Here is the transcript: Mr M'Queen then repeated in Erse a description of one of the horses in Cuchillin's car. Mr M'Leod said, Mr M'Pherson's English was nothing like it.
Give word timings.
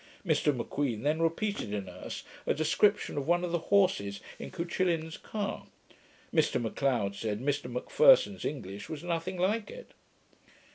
Mr 0.25 0.51
M'Queen 0.51 1.03
then 1.03 1.21
repeated 1.21 1.71
in 1.71 1.87
Erse 1.87 2.23
a 2.47 2.55
description 2.55 3.19
of 3.19 3.27
one 3.27 3.43
of 3.43 3.51
the 3.51 3.67
horses 3.69 4.19
in 4.39 4.49
Cuchillin's 4.49 5.15
car. 5.15 5.67
Mr 6.33 6.59
M'Leod 6.59 7.13
said, 7.13 7.39
Mr 7.39 7.69
M'Pherson's 7.71 8.43
English 8.43 8.89
was 8.89 9.03
nothing 9.03 9.37
like 9.37 9.69
it. 9.69 9.93